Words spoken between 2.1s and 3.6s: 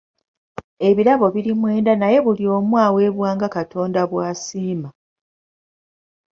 buli omu aweebwa nga